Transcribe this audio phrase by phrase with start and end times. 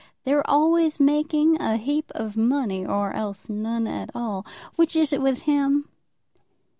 [0.23, 4.47] They're always making a heap of money, or else none at all.
[4.75, 5.87] Which is it with him?"